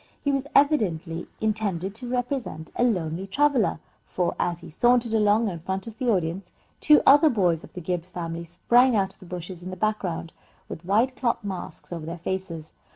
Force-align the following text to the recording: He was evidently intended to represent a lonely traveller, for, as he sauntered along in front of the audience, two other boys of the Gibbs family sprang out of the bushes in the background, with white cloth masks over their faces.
He 0.23 0.31
was 0.31 0.47
evidently 0.55 1.27
intended 1.41 1.93
to 1.93 2.09
represent 2.09 2.71
a 2.75 2.83
lonely 2.83 3.27
traveller, 3.27 3.79
for, 4.03 4.33
as 4.39 4.61
he 4.61 4.71
sauntered 4.71 5.13
along 5.13 5.47
in 5.47 5.59
front 5.59 5.85
of 5.85 5.99
the 5.99 6.09
audience, 6.09 6.49
two 6.79 7.03
other 7.05 7.29
boys 7.29 7.63
of 7.63 7.71
the 7.73 7.81
Gibbs 7.81 8.09
family 8.09 8.43
sprang 8.45 8.95
out 8.95 9.13
of 9.13 9.19
the 9.19 9.27
bushes 9.27 9.61
in 9.61 9.69
the 9.69 9.75
background, 9.77 10.33
with 10.67 10.85
white 10.85 11.15
cloth 11.15 11.43
masks 11.43 11.93
over 11.93 12.07
their 12.07 12.17
faces. 12.17 12.73